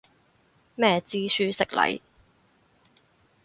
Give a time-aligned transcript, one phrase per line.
[0.73, 2.01] 咩知書識禮